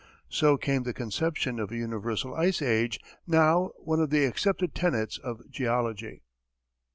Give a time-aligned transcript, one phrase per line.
[0.29, 5.19] So came the conception of a universal Ice Age, now one of the accepted tenets
[5.19, 6.23] of geology.